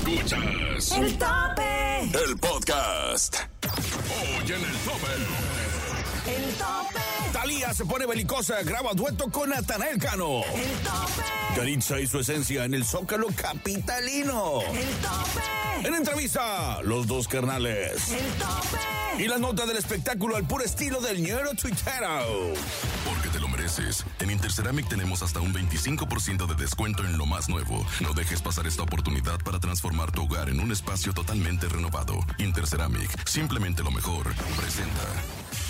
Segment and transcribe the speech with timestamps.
[0.00, 2.00] Escuchas El tope.
[2.24, 3.36] el podcast.
[3.66, 5.69] Hoy en el tope.
[6.26, 7.00] El tope.
[7.32, 10.42] Talía se pone belicosa, graba dueto con Natanael Cano.
[10.54, 11.22] El tope.
[11.56, 14.60] Yaritza y su esencia en el Zócalo Capitalino.
[14.62, 15.88] El tope.
[15.88, 18.10] En entrevista, los dos carnales.
[18.10, 19.22] El tope.
[19.22, 22.54] Y la nota del espectáculo al puro estilo del ñero tuitero.
[23.04, 24.04] Porque te lo mereces.
[24.18, 27.84] En Interceramic tenemos hasta un 25% de descuento en lo más nuevo.
[28.00, 32.18] No dejes pasar esta oportunidad para transformar tu hogar en un espacio totalmente renovado.
[32.38, 34.34] Interceramic, simplemente lo mejor.
[34.56, 35.69] Presenta.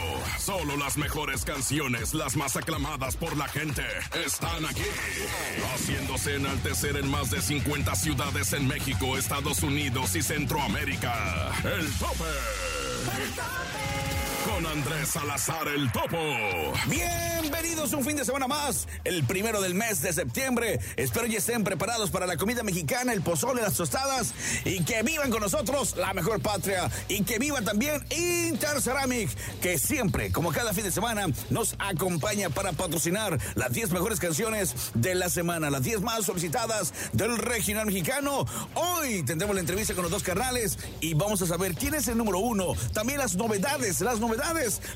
[0.43, 3.83] Solo las mejores canciones, las más aclamadas por la gente,
[4.25, 4.81] están aquí.
[5.71, 11.51] Haciéndose enaltecer en más de 50 ciudades en México, Estados Unidos y Centroamérica.
[11.63, 12.23] El tope.
[14.45, 16.17] Con Andrés Salazar el Topo.
[16.87, 20.79] Bienvenidos un fin de semana más, el primero del mes de septiembre.
[20.95, 24.33] Espero ya estén preparados para la comida mexicana, el pozole, las tostadas
[24.65, 29.29] y que vivan con nosotros la mejor patria y que viva también Interceramic,
[29.61, 34.91] que siempre, como cada fin de semana, nos acompaña para patrocinar las 10 mejores canciones
[34.95, 38.45] de la semana, las 10 más solicitadas del regional mexicano.
[38.73, 42.17] Hoy tendremos la entrevista con los dos carnales y vamos a saber quién es el
[42.17, 42.73] número uno.
[42.93, 44.30] También las novedades, las novedades,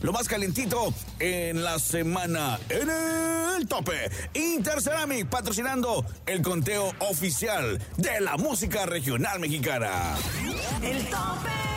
[0.02, 4.10] lo más calentito en la semana en el tope.
[4.34, 10.16] Interceramic patrocinando el conteo oficial de la música regional mexicana.
[10.82, 11.75] El tope.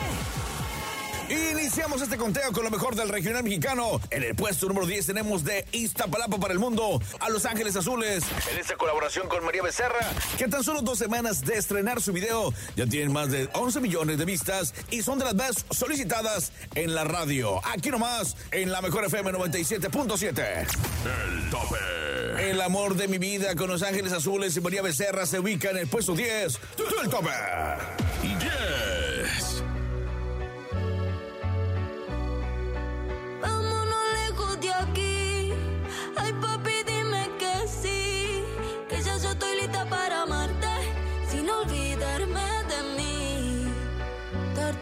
[1.29, 4.01] Iniciamos este conteo con lo mejor del regional mexicano.
[4.09, 8.23] En el puesto número 10 tenemos de Iztapalapa para el mundo a Los Ángeles Azules.
[8.51, 9.99] En esta colaboración con María Becerra,
[10.39, 14.17] que tan solo dos semanas de estrenar su video ya tienen más de 11 millones
[14.17, 17.61] de vistas y son de las más solicitadas en la radio.
[17.67, 20.65] Aquí nomás, en la mejor FM 97.7.
[21.05, 22.49] El tope.
[22.49, 25.77] El amor de mi vida con Los Ángeles Azules y María Becerra se ubica en
[25.77, 27.29] el puesto 10 del tope.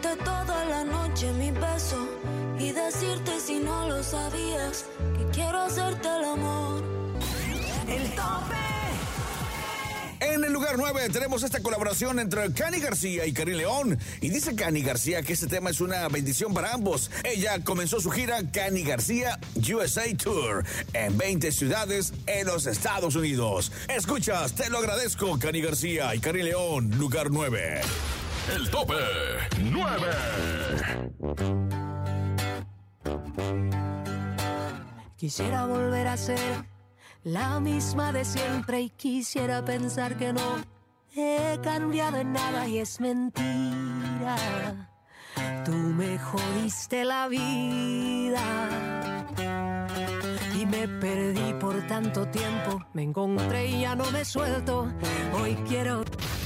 [0.02, 2.08] Darte toda la noche mi beso.
[2.58, 4.84] Y decirte si no lo sabías.
[5.16, 6.82] Que quiero hacerte el amor.
[7.88, 8.54] El tope.
[10.20, 13.98] En el lugar 9 tenemos esta colaboración entre Cani García y Karim León.
[14.20, 17.10] Y dice Cani García que este tema es una bendición para ambos.
[17.24, 23.72] Ella comenzó su gira Cani García USA Tour en 20 ciudades en los Estados Unidos.
[23.88, 27.80] Escuchas, te lo agradezco, Cani García y Karim León, lugar 9.
[28.54, 28.94] El tope.
[29.62, 30.06] 9.
[35.16, 36.64] Quisiera volver a ser
[37.24, 40.64] la misma de siempre y quisiera pensar que no
[41.16, 44.36] he cambiado en nada y es mentira.
[45.64, 48.68] Tú me jodiste la vida
[50.58, 52.80] y me perdí por tanto tiempo.
[52.92, 54.88] Me encontré y ya no me suelto.
[55.34, 56.04] Hoy quiero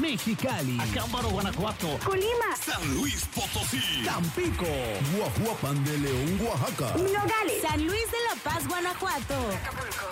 [0.00, 0.78] Mexicali.
[0.80, 1.98] Acámbaro, Guanajuato.
[2.04, 2.56] Colima.
[2.64, 4.04] San Luis Potosí.
[4.04, 4.66] Tampico.
[5.16, 6.96] Guajuapan de León, Oaxaca.
[6.96, 7.62] Nogales.
[7.62, 9.34] San Luis de la Paz, Guanajuato.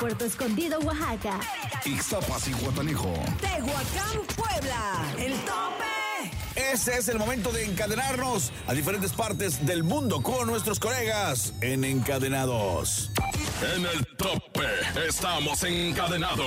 [0.01, 1.41] Puerto Escondido, Oaxaca.
[1.85, 3.13] Ixtapas y Guatanejo.
[3.41, 5.03] Tehuacán, Puebla.
[5.19, 5.85] El tope.
[6.57, 11.85] Este es el momento de encadenarnos a diferentes partes del mundo con nuestros colegas en
[11.85, 13.11] Encadenados.
[13.75, 14.67] En el tope
[15.07, 16.47] estamos encadenados.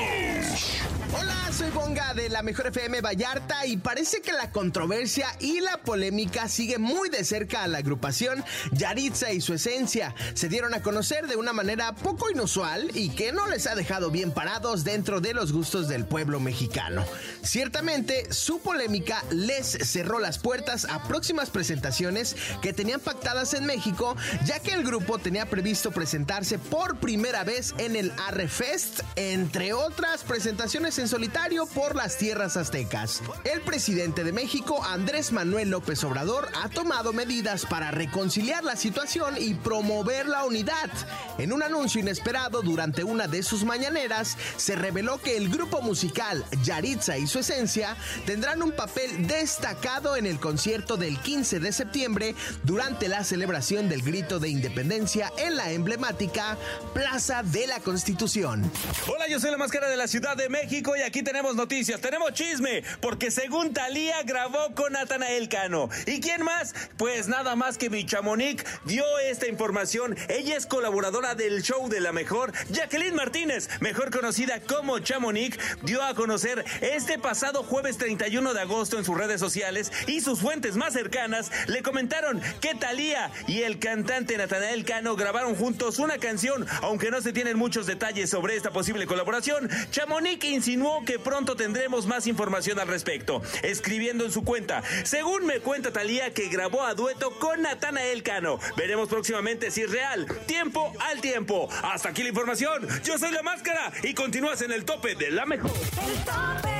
[1.20, 5.78] Hola, soy Bonga de la Mejor FM Vallarta y parece que la controversia y la
[5.78, 8.44] polémica sigue muy de cerca a la agrupación
[8.74, 10.14] Yaritza y su esencia.
[10.36, 14.12] Se dieron a conocer de una manera poco inusual y que no les ha dejado
[14.12, 17.04] bien parados dentro de los gustos del pueblo mexicano.
[17.42, 24.16] Ciertamente, su polémica les cerró las puertas a próximas presentaciones que tenían pactadas en México,
[24.46, 30.24] ya que el grupo tenía previsto presentarse por primera vez en el Arrefest, entre otras
[30.24, 33.22] presentaciones en solitario por las tierras aztecas.
[33.46, 39.36] El presidente de México, Andrés Manuel López Obrador, ha tomado medidas para reconciliar la situación
[39.40, 40.90] y promover la unidad.
[41.38, 46.44] En un anuncio inesperado durante una de sus mañaneras, se reveló que el grupo musical
[46.64, 47.96] Yaritza y su esencia
[48.26, 54.02] tendrán un papel destacado en el concierto del 15 de septiembre durante la celebración del
[54.02, 56.58] grito de independencia en la emblemática
[56.94, 58.70] Plaza de la Constitución.
[59.08, 62.34] Hola, yo soy la máscara de la Ciudad de México y aquí tenemos noticias, tenemos
[62.34, 65.90] chisme, porque según Talía grabó con Natanael Cano.
[66.06, 66.74] ¿Y quién más?
[66.98, 70.18] Pues nada más que mi Chamonix dio esta información.
[70.30, 76.02] Ella es colaboradora del show de la mejor, Jacqueline Martínez, mejor conocida como Chamonix, dio
[76.02, 80.76] a conocer este pasado jueves 31 de agosto en sus redes sociales y sus fuentes
[80.76, 86.66] más cercanas le comentaron que Talía y el cantante Natanael Cano grabaron juntos una canción,
[86.82, 89.70] aunque no se tienen muchos detalles sobre esta posible colaboración.
[89.92, 95.60] Chamonix insinuó que pronto tendremos más información al respecto, escribiendo en su cuenta, según me
[95.60, 98.60] cuenta Talía que grabó a dueto con Natanael Cano.
[98.78, 100.26] Veremos próximamente si es real.
[100.46, 101.68] Tiempo al tiempo.
[101.84, 102.88] Hasta aquí la información.
[103.04, 105.72] Yo soy la máscara y continúas en el tope de la mejor.
[105.72, 106.78] El tope.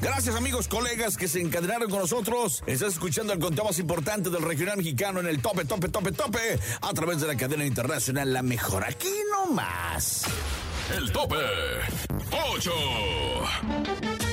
[0.00, 2.64] Gracias amigos, colegas que se encadenaron con nosotros.
[2.66, 6.58] Estás escuchando el conteo más importante del regional mexicano en el tope, tope, tope, tope,
[6.80, 8.84] a través de la cadena internacional La Mejor.
[8.84, 10.24] Aquí nomás.
[10.90, 11.36] El tope
[12.30, 14.23] 8.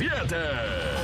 [0.00, 0.99] 7.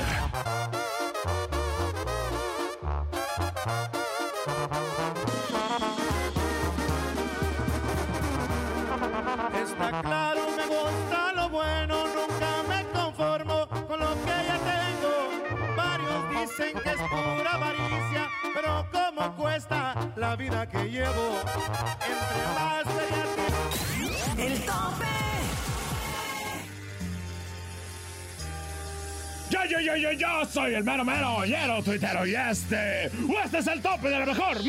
[29.64, 33.66] Yo, yo, yo, yo, yo soy el mero mero, lleno tuitero y este, este es
[33.66, 34.58] el tope de la mejor.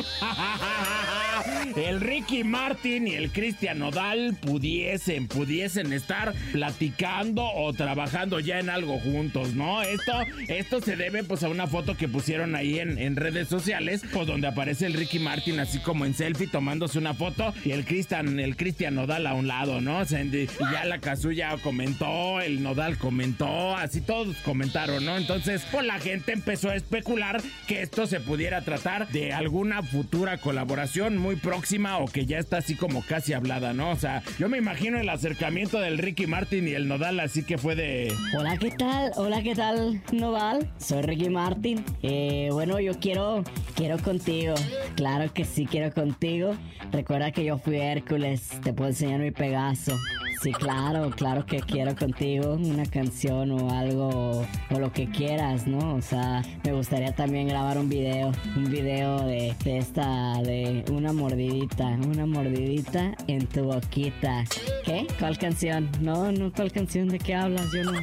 [1.76, 8.70] El Ricky Martin y el Cristian Nodal pudiesen, pudiesen estar platicando o trabajando ya en
[8.70, 9.82] algo juntos, ¿no?
[9.82, 10.14] Esto,
[10.48, 14.28] esto se debe pues a una foto que pusieron ahí en, en redes sociales, pues
[14.28, 18.40] donde aparece el Ricky Martin así como en selfie tomándose una foto y el Cristian,
[18.40, 20.04] el Cristian Nodal a un lado, ¿no?
[20.04, 25.18] Y ya la Kazuya comentó, el Nodal comentó, así todos comentaron, ¿no?
[25.18, 30.38] Entonces, pues la gente empezó a especular que esto se pudiera tratar de alguna futura
[30.38, 33.92] colaboración muy próxima o que ya está así como casi hablada, ¿no?
[33.92, 37.58] O sea, yo me imagino el acercamiento del Ricky Martin y el Nodal, así que
[37.58, 38.14] fue de...
[38.38, 39.12] Hola, ¿qué tal?
[39.16, 40.70] Hola, ¿qué tal, Noval?
[40.78, 41.86] Soy Ricky Martin.
[42.04, 43.46] Eh, bueno, yo quiero,
[43.76, 44.56] quiero contigo.
[44.98, 46.54] Claro que sí quiero contigo.
[46.92, 48.50] Recuerda que yo fui Hércules.
[48.62, 49.98] Te puedo enseñar mi Pegaso.
[50.42, 55.96] Sí, claro, claro que quiero contigo una canción o algo o lo que quieras, ¿no?
[55.96, 61.12] O sea, me gustaría también grabar un video, un video de, de esta, de una
[61.12, 64.44] mordidita, una mordidita en tu boquita.
[64.86, 65.08] ¿Qué?
[65.18, 65.90] ¿Cuál canción?
[66.02, 67.08] No, no, ¿cuál canción?
[67.08, 67.66] ¿De qué hablas?
[67.74, 67.94] Yo no.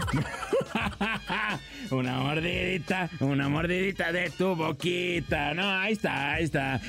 [1.91, 5.55] una mordidita, una mordidita de tu boquita.
[5.55, 6.81] No, ahí está, ahí está.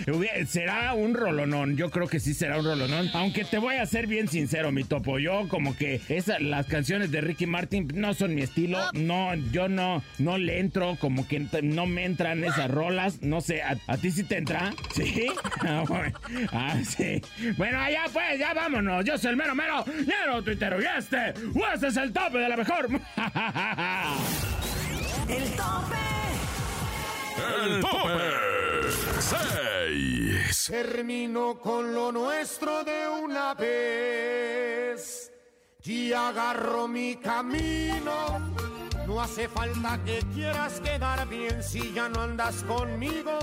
[0.47, 3.09] Será un rolonón, yo creo que sí será un rolonón.
[3.13, 5.19] Aunque te voy a ser bien sincero, mi topo.
[5.19, 8.79] Yo como que esas, las canciones de Ricky Martin no son mi estilo.
[8.93, 13.21] No, yo no, no le entro, como que no me entran esas rolas.
[13.21, 14.73] No sé, ¿a, a ti sí te entra?
[14.93, 15.27] ¿Sí?
[15.67, 16.19] Ah, bueno.
[16.51, 17.21] Ah, sí.
[17.57, 19.03] Bueno, allá pues, ya vámonos.
[19.03, 20.79] Yo soy el mero mero, mero tuitero.
[20.81, 21.33] Y este,
[21.73, 22.87] este es el tope de la mejor.
[25.27, 25.95] El tope.
[27.65, 30.67] El tope 6.
[30.67, 35.31] Termino con lo nuestro de una vez
[35.83, 38.39] y agarro mi camino.
[39.07, 43.37] No hace falta que quieras quedar bien si ya no andas conmigo.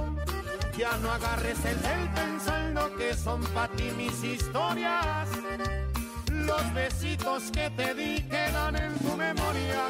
[0.76, 5.28] Ya no agarres el del pensando que son para ti mis historias.
[6.32, 9.84] Los besitos que te di quedan en tu memoria.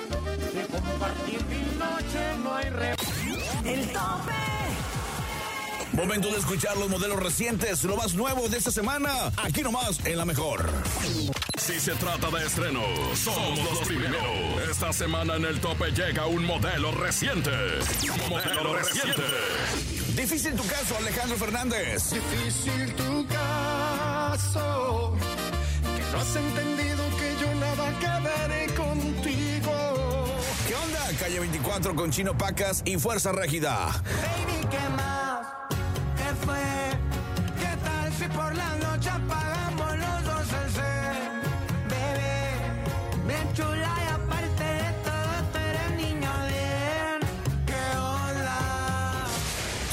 [0.52, 2.94] De compartir mi noche no hay re.
[3.64, 4.62] El tope.
[5.93, 10.17] Momento de escuchar los modelos recientes, lo más nuevo de esta semana, aquí nomás en
[10.17, 10.67] la mejor.
[11.59, 14.71] Si se trata de estrenos, somos los primeros.
[14.71, 17.51] Esta semana en el tope llega un modelo reciente.
[18.31, 19.23] Modelo reciente.
[20.17, 22.11] Difícil tu caso, Alejandro Fernández.
[22.11, 25.15] Difícil tu caso,
[25.95, 30.25] que no has entendido que yo nada que veré contigo.
[30.67, 31.19] ¿Qué onda?
[31.21, 34.03] Calle 24 con Chino Pacas y Fuerza Régida.
[34.05, 34.69] Baby,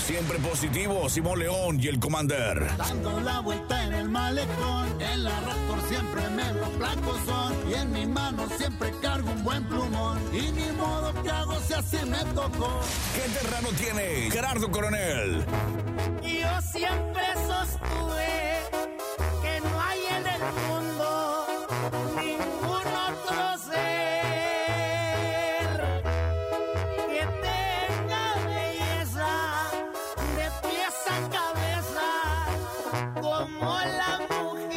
[0.10, 2.76] Siempre positivo, Simón León y el Commander.
[2.78, 7.92] Dando la vuelta en el malecón, en la Raptor siempre me veo placozón y en
[7.92, 12.18] mi mano siempre cargo un buen plumón y ni modo que hago si así me
[12.34, 12.82] tocó.
[13.14, 15.46] ¿Qué terreno tiene Gerardo Coronel?
[16.24, 18.59] Yo siempre sostuve
[33.60, 34.70] como la mujer.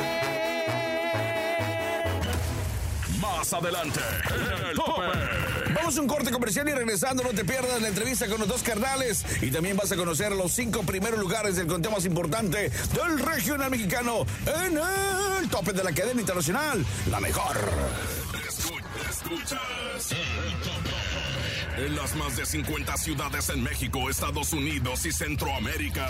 [3.21, 4.01] Más adelante,
[4.35, 5.73] en el tope.
[5.75, 8.63] Vamos a un corte comercial y regresando no te pierdas la entrevista con los dos
[8.63, 13.19] carnales y también vas a conocer los cinco primeros lugares del conteo más importante del
[13.19, 14.79] regional mexicano en
[15.41, 17.57] el tope de la cadena internacional, la mejor.
[21.77, 26.07] En las más de 50 ciudades en México, Estados Unidos y Centroamérica.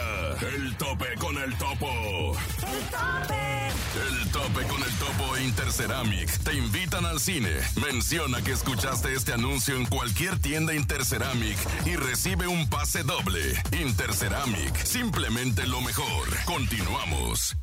[0.54, 2.36] El tope con el topo.
[2.58, 3.52] El tope.
[3.94, 7.50] El tope con el topo e Interceramic te invitan al cine.
[7.80, 13.40] Menciona que escuchaste este anuncio en cualquier tienda Interceramic y recibe un pase doble.
[13.80, 16.28] Interceramic, simplemente lo mejor.
[16.44, 17.56] Continuamos.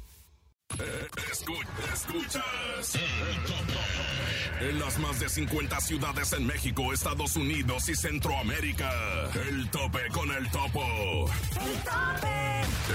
[0.77, 4.69] Eh, escu- escuchas el tope.
[4.69, 8.91] En las más de 50 ciudades en México, Estados Unidos y Centroamérica.
[9.49, 11.29] El tope con el topo.
[11.53, 12.39] El tope.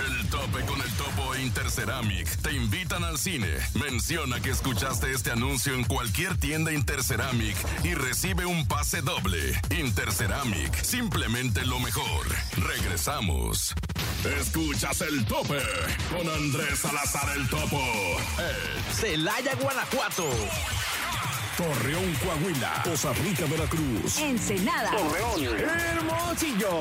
[0.07, 3.49] El tope con el topo e Interceramic te invitan al cine.
[3.75, 9.61] Menciona que escuchaste este anuncio en cualquier tienda Interceramic y recibe un pase doble.
[9.79, 12.27] Interceramic, simplemente lo mejor.
[12.57, 13.75] Regresamos.
[14.41, 15.61] Escuchas el tope
[16.11, 17.64] con Andrés Salazar el topo.
[17.73, 20.29] Eh, Celaya, Guanajuato.
[21.57, 22.83] Torreón, Coahuila.
[22.85, 24.19] Costa Rica, Veracruz.
[24.19, 24.91] Ensenada.
[24.93, 26.81] Hermosillo.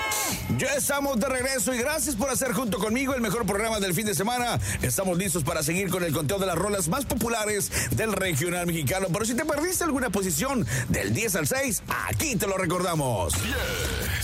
[0.61, 4.05] Ya estamos de regreso y gracias por hacer junto conmigo el mejor programa del fin
[4.05, 4.59] de semana.
[4.83, 9.07] Estamos listos para seguir con el conteo de las rolas más populares del regional mexicano.
[9.11, 13.33] Pero si te perdiste alguna posición del 10 al 6, aquí te lo recordamos.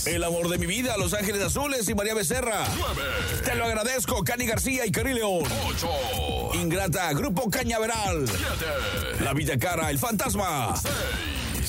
[0.06, 2.62] El amor de mi vida, Los Ángeles Azules y María Becerra.
[3.44, 5.42] Te lo agradezco, Cani García y Cari León.
[5.66, 8.28] 8, Ingrata, Grupo Cañaveral.
[8.28, 10.76] 7, La Villa Cara, El Fantasma.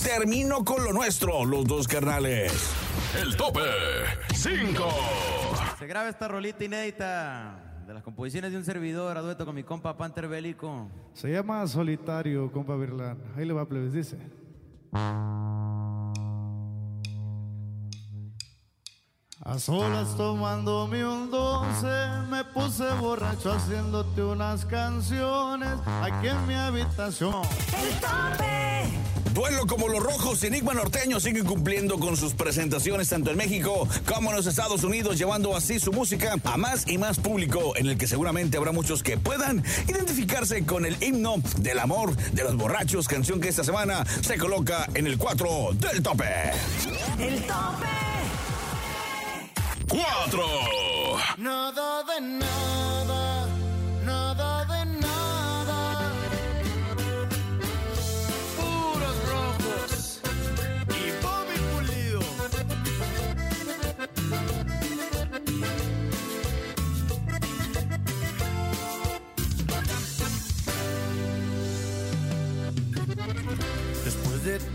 [0.04, 2.52] Termino con lo nuestro, los dos carnales.
[3.22, 3.62] el tope.
[4.34, 4.84] 5.
[5.78, 9.64] Se graba esta rolita inédita de las composiciones de un servidor a dueto con mi
[9.64, 10.90] compa Panther Bélico.
[11.14, 13.18] Se llama Solitario, compa Virlán.
[13.38, 14.18] Ahí le va, plebes, dice.
[19.42, 27.34] A solas tomándome un doce, me puse borracho haciéndote unas canciones aquí en mi habitación.
[27.34, 29.09] El tope.
[29.34, 34.32] Duelo como los rojos, Enigma Norteño siguen cumpliendo con sus presentaciones tanto en México como
[34.32, 37.98] en los Estados Unidos, llevando así su música a más y más público, en el
[37.98, 43.08] que seguramente habrá muchos que puedan identificarse con el himno del amor de los borrachos,
[43.08, 46.52] canción que esta semana se coloca en el 4 del tope.
[47.20, 48.00] El tope.
[49.88, 50.44] 4.
[51.38, 52.89] Nada de nada,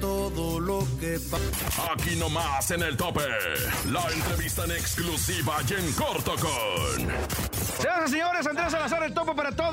[0.04, 1.90] todo lo que pasó.
[1.90, 3.22] Aquí nomás en el tope.
[3.90, 7.08] La entrevista en exclusiva y en corto con
[7.78, 9.63] Señoras y señores, Andrés Salazar, el topo para toda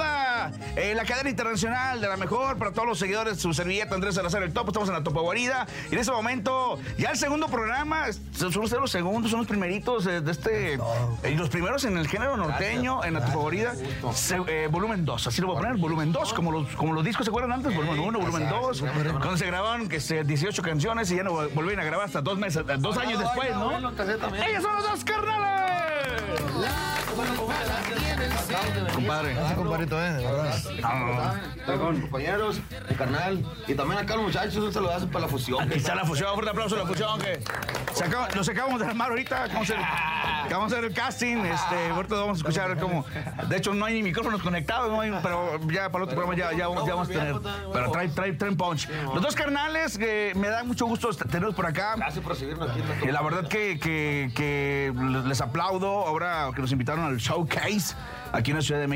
[0.92, 4.16] eh, la cadena internacional de la mejor, para todos los seguidores de su servilleta Andrés
[4.16, 4.70] Salazar, el topo.
[4.72, 5.66] Estamos en la Topo Guarida.
[5.90, 10.06] Y en ese momento, ya el segundo programa, son son los segundos, son los primeritos
[10.08, 10.74] eh, de este.
[10.76, 13.74] eh, los primeros en el género norteño, en la Topo Guarida.
[14.48, 17.26] Eh, volumen 2, así lo voy a poner, volumen 2, como los, como los discos
[17.26, 18.82] se acuerdan antes, volumen 1, volumen 2.
[18.82, 22.38] Cuando se grabaron que se, 18 canciones y ya no volvieron a grabar hasta dos
[22.38, 23.72] meses, dos años después, ¿no?
[23.78, 25.62] ¡Ellos son los dos carnales!
[29.02, 29.36] Compadre.
[29.56, 31.42] Compadrito, eh, de verdad.
[32.02, 33.44] Compañeros, mi carnal.
[33.68, 35.62] Y también acá los muchachos, un saludazo para la fusión.
[35.62, 37.40] Aquí está la fusión, un fuerte aplauso a la fusión que
[37.94, 39.48] se acaba- los acabamos de armar ahorita.
[40.52, 41.38] Vamos a hacer, el casting.
[41.46, 43.06] Este, ahorita vamos a escuchar cómo.
[43.48, 46.36] De hecho, no hay ni micrófonos conectados, no hay- pero ya para el otro programa
[46.36, 47.36] ya, ya, vamos- ya vamos a tener.
[47.72, 48.90] Pero trae, trae, traen punch.
[49.14, 51.94] Los dos carnales que me da mucho gusto tenerlos por acá.
[51.96, 52.82] Gracias por recibirnos aquí.
[53.04, 54.94] Y la verdad que, que- que
[55.26, 57.96] les aplaudo ahora que nos invitaron al showcase
[58.34, 58.91] aquí en la Ciudad de México.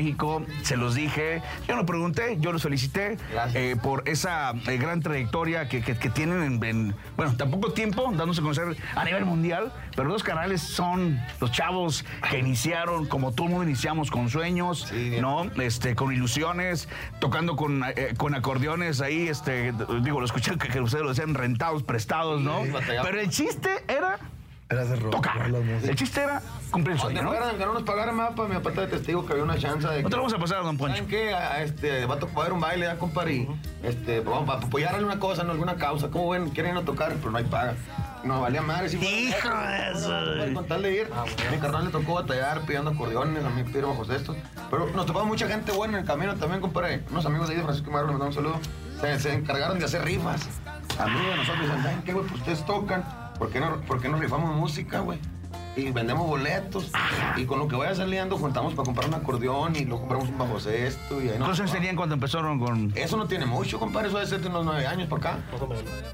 [0.62, 3.16] Se los dije, yo no pregunté, yo los felicité
[3.54, 7.72] eh, por esa eh, gran trayectoria que, que- que tienen en, en, bueno, tan poco
[7.72, 9.72] tiempo dándose a conocer a nivel mundial.
[9.94, 14.92] Pero los canales son los chavos que iniciaron, como todo el mundo iniciamos, con sueños,
[15.20, 15.44] ¿no?
[15.62, 16.88] Este, con ilusiones,
[17.18, 19.72] tocando con, eh, con acordeones ahí, este,
[20.02, 22.64] digo, lo escuché que, que ustedes lo decían rentados, prestados, ¿no?
[22.64, 22.72] Sí.
[23.02, 24.18] Pero el chiste era
[24.68, 25.12] Era hacer rock.
[25.12, 25.48] tocar.
[25.48, 26.42] El chiste era
[26.72, 27.28] cumplir el ¿Dónde sueño, ¿no?
[27.38, 30.02] fueran que no nos pagaran para mi aparte de testigo que había una chance de.
[30.02, 30.94] No te lo vamos a pasar, don Poncho.
[30.96, 31.32] ¿Saben qué?
[31.34, 33.34] A- Este, va a tocar un baile, ya, compadre.
[33.34, 33.48] y,
[33.84, 36.08] Este, vamos a apoyar alguna cosa, en alguna causa.
[36.10, 36.50] ¿Cómo ven?
[36.50, 37.74] Quieren ir a tocar, pero no hay paga.
[38.24, 38.88] No, valía madre.
[38.88, 40.54] Si Hijo de eso.
[40.54, 41.10] Con tal de ir,
[41.52, 44.36] mi carnal le tocó batallar pidiendo acordeones, a mí pidieron bajos de estos.
[44.68, 47.04] Pero nos topamos mucha gente buena en el camino también, compadre.
[47.12, 48.58] Unos amigos de ahí de Francisco Marro, nos dan un saludo.
[49.00, 50.48] Se, se encargaron de hacer rifas.
[50.98, 52.26] Amigos de nosotros dicen, ¿saben qué, güey?
[52.26, 53.04] Pues ustedes tocan.
[53.38, 55.18] ¿Por qué no, por qué no rifamos música, güey?
[55.76, 56.90] Y vendemos boletos.
[57.36, 60.38] Y con lo que vaya saliendo, juntamos para comprar un acordeón y luego compramos un
[60.38, 61.16] bajo cesto.
[61.20, 62.92] Y ahí nos ¿Cuántos años tenían cuando empezaron con.?
[62.96, 64.08] Eso no tiene mucho, compadre.
[64.08, 65.38] Eso debe ser de unos nueve años para acá.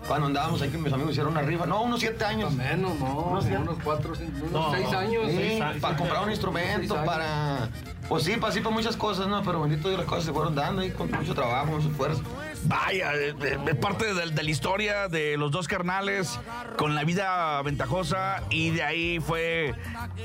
[0.08, 1.64] Cuando andábamos ahí que mis amigos hicieron una rifa.
[1.66, 2.52] No, unos siete años.
[2.52, 3.58] Menos, no, Unos siete.
[3.62, 5.22] unos cuatro, cinco, unos No, seis años.
[5.28, 5.80] sí, seis años.
[5.80, 7.68] para comprar un instrumento, para...
[8.12, 9.42] Pues sí, para sí, para muchas cosas, ¿no?
[9.42, 12.22] Pero bendito Dios, las cosas se fueron dando ahí con mucho trabajo, mucho esfuerzo.
[12.64, 16.38] Vaya, eh, eh, es parte de, de la historia de los dos carnales
[16.76, 19.74] con la vida ventajosa y de ahí fue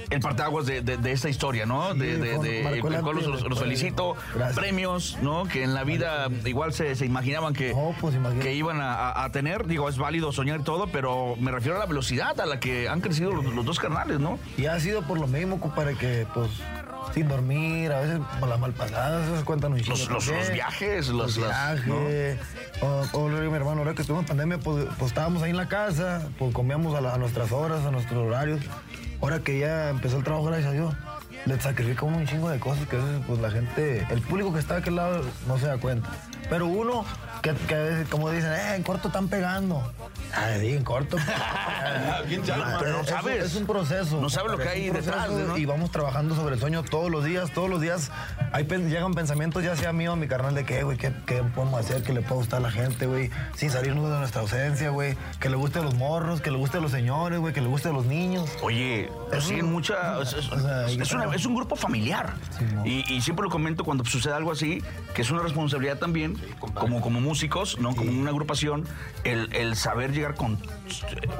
[0.10, 1.94] el parteaguas de, de, de esta historia, ¿no?
[1.96, 3.60] De, de, de- los, antes y los- los después.
[3.60, 4.15] felicito.
[4.36, 4.60] Gracias.
[4.60, 5.46] Premios, ¿no?
[5.46, 7.74] Que en la vida igual se, se imaginaban que,
[8.42, 9.66] que iban a, tener.
[9.66, 12.90] Digo, es válido soñar y todo, pero me refiero a la velocidad a la que
[12.90, 14.38] han crecido los, los dos carnales, ¿no?
[14.57, 16.50] Y ha sido por lo mismo, compadre, que pues
[17.13, 21.37] sin dormir, a veces por las malpasadas, esas cuentan un chingo Los- los- viajes, los,
[21.37, 22.39] los- viajes.
[22.81, 25.67] O, o mi hermano, ahora que estuvimos en pandemia, pues, pues, estábamos ahí en la
[25.67, 28.61] casa, pues comíamos a, la- a nuestras horas, a nuestros horarios.
[29.22, 30.93] Ahora que ya empezó el trabajo, gracias a Dios,
[31.46, 34.59] le sacrificamos un chingo de cosas que a veces pues la gente, el público que
[34.59, 36.09] está de aquel lado no se da cuenta.
[36.50, 37.03] Pero uno
[37.42, 39.82] que, que a veces, como dicen, eh, en corto están pegando.
[40.34, 41.18] Ah, sí, en corto.
[42.28, 42.64] ¿Quién sabe?
[42.80, 43.46] Pero no Es- sabes.
[43.46, 44.20] Es un proceso.
[44.22, 45.58] No sabes lo que Es hay un detrás, ¿no?
[45.58, 48.12] Y vamos trabajando sobre el sueño todos los días, todos los días.
[48.52, 51.80] Hay, llegan pensamientos ya sea mío o mi carnal de que, güey, ¿qué, qué podemos
[51.80, 53.30] hacer que le pueda gustar a la gente, güey?
[53.56, 55.16] Sin salirnos de nuestra ausencia, güey.
[55.40, 57.68] Que le guste a los morros, que le guste a los señores, güey, que le
[57.68, 58.50] guste a los niños.
[58.62, 60.22] Oye, pero sí, en mucha.
[60.22, 60.50] Es, es-
[61.02, 62.34] es una- es un grupo familiar.
[62.86, 64.82] y, y siempre lo comento cuando sucede algo así,
[65.14, 66.38] que es una responsabilidad también,
[66.74, 67.96] como, como músicos, ¿no?
[67.96, 68.85] Como una agrupación,
[69.24, 70.57] el, el saber llegar con.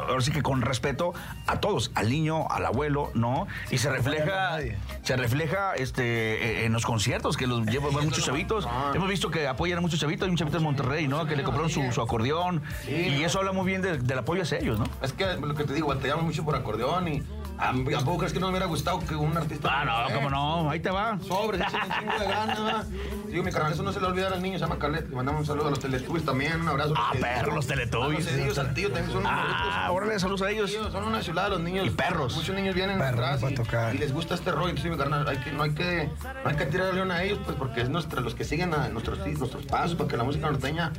[0.08, 1.14] Ahora sí que con respeto
[1.48, 3.48] a todos, al niño, al abuelo, ¿no?
[3.72, 4.60] Y se refleja.
[5.04, 8.68] Se refleja este, en los conciertos, que los llevan van muchos chavitos.
[8.94, 10.26] Hemos visto que apoyan a muchos chavitos.
[10.26, 11.26] Hay un chavito en Monterrey, ¿no?
[11.26, 12.62] Que le compraron su, su acordeón.
[12.88, 14.86] y eso habla muy bien de- del apoyo hacia ellos, ¿no?
[15.02, 17.24] Es que lo que te digo, batallamos mucho por acordeón y
[17.60, 17.74] a
[18.18, 19.70] crees que no me hubiera gustado que un artista.
[19.72, 21.20] Ah, no, cómo no, ahí te va.
[21.28, 22.88] Sobre, échale un chingo de ganas.
[23.28, 25.10] Digo, mi carnal, eso no se le va a olvidar al niño, se llama Calet.
[25.10, 26.94] Le mandamos un saludo a los Teletubbies también, un abrazo.
[26.96, 28.28] Ah, perro, los Teletubbies.
[28.28, 30.72] A los al tío, también son Ah, órale, saludos a ellos.
[30.72, 31.88] Son una chulada los niños.
[31.88, 32.36] Y perros.
[32.36, 34.70] Muchos niños vienen atrás y, y les gusta este rollo.
[34.70, 36.10] Entonces, mi carnal, hay que, no, hay que,
[36.44, 38.90] no hay que tirarle león a ellos, pues porque es nuestra, los que siguen a
[38.90, 40.92] nuestros, nuestros pasos para que la música norteña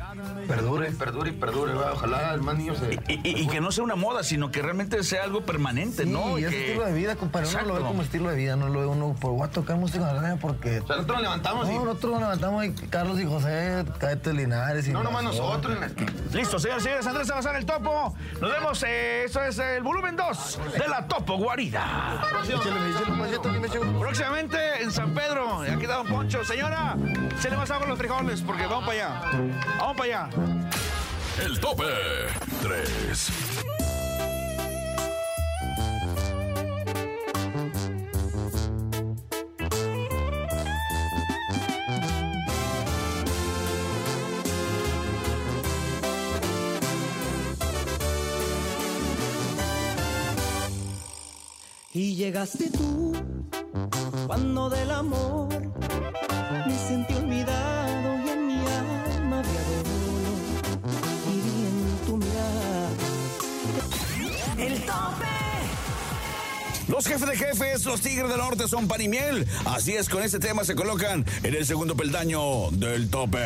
[0.47, 1.73] perdure, perdure y perdure.
[1.75, 2.99] Ojalá el más niño se...
[3.09, 6.39] Y que no sea una moda, sino que realmente sea algo permanente, ¿no?
[6.49, 7.49] Es estilo de vida, compadre.
[7.49, 9.77] Uno lo ve como estilo de vida, no lo ve uno por voy a tocar
[9.77, 10.81] música norteña porque.
[10.81, 14.33] O sea, nosotros nos levantamos no, y- nosotros nos levantamos y Carlos y José, Caete
[14.33, 14.93] Linares y.
[14.93, 15.77] No, nomás nosotros.
[16.33, 18.15] Listo, señores, señores, Andrés Salazar, el topo.
[18.41, 22.23] Nos vemos, eh, esto es el volumen 2 de la Topo Guarida.
[23.99, 26.45] Próximamente en San Pedro, aquí está Don Poncho.
[26.45, 26.97] Señora,
[27.41, 29.21] se le agua a los frijoles porque vamos para allá.
[29.79, 30.31] Vamos para allá.
[31.45, 31.85] El tope
[32.63, 33.78] 3.
[51.95, 53.15] Y llegaste tú,
[54.27, 55.49] cuando del amor
[56.67, 59.89] me sentí olvidado y en mi alma había dolor.
[61.27, 62.91] Y vi en tu mirada
[64.59, 65.27] El tope.
[66.89, 69.47] Los jefes de jefes, los tigres del norte son pan y miel.
[69.65, 73.39] Así es, con este tema se colocan en el segundo peldaño del tope.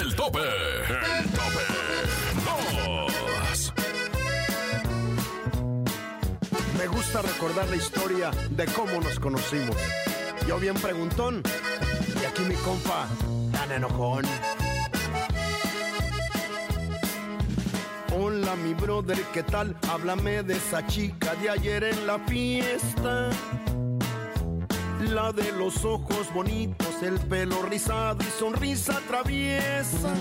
[0.00, 0.38] El tope.
[0.38, 1.59] El tope.
[7.00, 9.74] Gusta recordar la historia de cómo nos conocimos.
[10.46, 11.42] Yo bien preguntón
[12.20, 13.08] y aquí mi compa
[13.52, 14.26] tan enojón.
[18.14, 19.74] Hola mi brother, ¿qué tal?
[19.88, 23.30] Háblame de esa chica de ayer en la fiesta.
[25.08, 30.14] La de los ojos bonitos, el pelo rizado y sonrisa traviesa.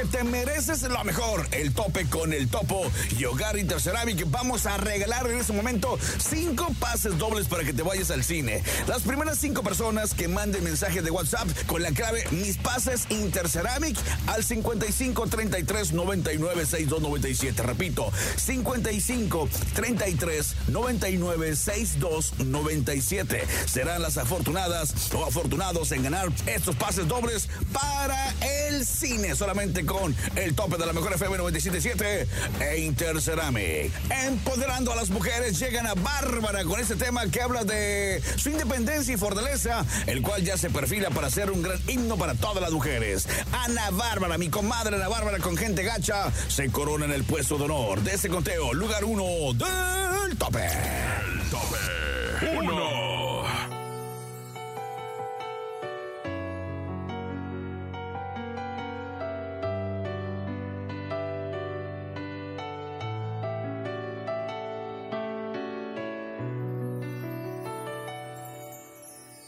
[0.00, 1.46] Porque te mereces lo mejor.
[1.50, 4.30] El tope con el topo y Hogar Interceramic.
[4.30, 8.62] Vamos a regalar en este momento cinco pases dobles para que te vayas al cine.
[8.86, 13.96] Las primeras cinco personas que manden mensaje de WhatsApp con la clave Mis Pases Interceramic
[14.28, 17.62] al 55 33 99 62 97.
[17.62, 23.46] Repito, 55 33 99 62 97.
[23.66, 28.34] Serán las afortunadas o afortunados en ganar estos pases dobles para
[28.66, 29.34] el cine.
[29.34, 32.28] Solamente con el tope de la mejor FM 977
[32.60, 33.92] e Interceramic.
[34.24, 39.12] Empoderando a las mujeres, llegan a Bárbara con este tema que habla de su independencia
[39.12, 42.70] y fortaleza, el cual ya se perfila para ser un gran himno para todas las
[42.70, 43.26] mujeres.
[43.50, 47.64] Ana Bárbara, mi comadre Ana Bárbara con gente gacha, se corona en el puesto de
[47.64, 49.24] honor de este conteo, lugar uno
[49.54, 50.68] del tope.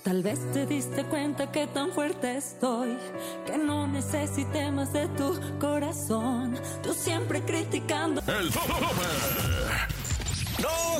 [0.02, 2.98] Tal vez te diste cuenta que tan fuerte estoy,
[3.46, 6.58] que no necesité más de tu corazón.
[6.82, 8.20] Tú siempre criticando.
[8.26, 9.91] El tope.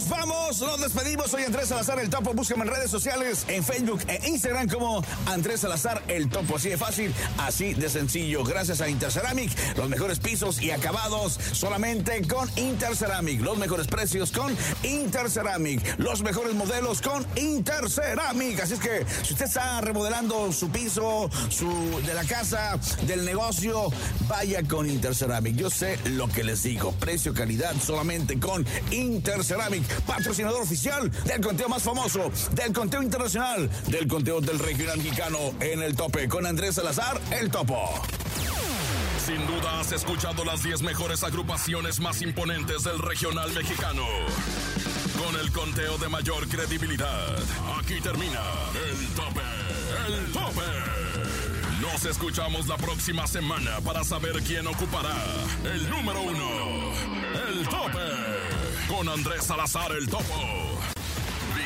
[0.09, 1.31] Vamos, nos despedimos.
[1.31, 2.33] Soy Andrés Salazar, el Topo.
[2.35, 6.57] Búscame en redes sociales, en Facebook e Instagram como Andrés Salazar, el Topo.
[6.57, 8.45] Así de fácil, así de sencillo.
[8.45, 13.41] Gracias a Interceramic, los mejores pisos y acabados solamente con Interceramic.
[13.41, 15.99] Los mejores precios con Interceramic.
[15.99, 18.61] Los mejores modelos con Interceramic.
[18.61, 23.91] Así es que si usted está remodelando su piso, su de la casa, del negocio,
[24.29, 25.57] vaya con Interceramic.
[25.57, 26.93] Yo sé lo que les digo.
[26.93, 29.83] Precio, calidad solamente con Interceramic.
[30.07, 35.83] Patrocinador oficial del conteo más famoso, del conteo internacional, del conteo del regional mexicano en
[35.83, 37.79] el tope con Andrés Salazar, el topo.
[39.25, 44.03] Sin duda has escuchado las 10 mejores agrupaciones más imponentes del regional mexicano.
[45.25, 47.39] Con el conteo de mayor credibilidad.
[47.79, 48.41] Aquí termina
[48.91, 49.41] el tope.
[50.09, 51.03] El tope.
[51.81, 55.15] Nos escuchamos la próxima semana para saber quién ocupará
[55.73, 56.49] el número uno.
[57.49, 58.32] El tope.
[58.88, 60.25] Con Andrés Salazar el Topo.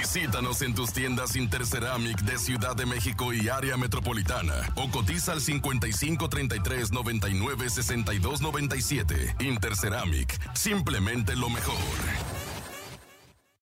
[0.00, 5.40] Visítanos en tus tiendas Interceramic de Ciudad de México y área metropolitana o cotiza al
[5.40, 9.36] 55 33 99 62 97.
[9.40, 11.76] Interceramic, simplemente lo mejor.